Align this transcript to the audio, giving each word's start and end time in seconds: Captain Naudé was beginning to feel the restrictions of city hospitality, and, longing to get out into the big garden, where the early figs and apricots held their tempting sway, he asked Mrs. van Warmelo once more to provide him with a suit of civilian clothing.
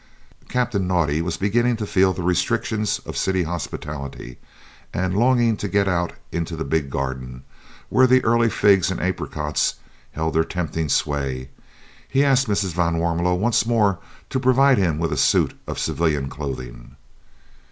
Captain 0.49 0.87
Naudé 0.87 1.21
was 1.21 1.37
beginning 1.37 1.75
to 1.77 1.85
feel 1.85 2.11
the 2.11 2.23
restrictions 2.23 2.97
of 3.05 3.15
city 3.15 3.43
hospitality, 3.43 4.39
and, 4.91 5.15
longing 5.15 5.55
to 5.55 5.67
get 5.67 5.87
out 5.87 6.11
into 6.31 6.55
the 6.55 6.63
big 6.63 6.89
garden, 6.89 7.43
where 7.89 8.07
the 8.07 8.25
early 8.25 8.49
figs 8.49 8.89
and 8.89 8.99
apricots 8.99 9.75
held 10.13 10.33
their 10.33 10.43
tempting 10.43 10.89
sway, 10.89 11.51
he 12.09 12.25
asked 12.25 12.47
Mrs. 12.47 12.73
van 12.73 12.95
Warmelo 12.97 13.35
once 13.35 13.63
more 13.67 13.99
to 14.31 14.39
provide 14.39 14.79
him 14.79 14.97
with 14.97 15.13
a 15.13 15.17
suit 15.17 15.53
of 15.67 15.77
civilian 15.77 16.29
clothing. 16.29 16.95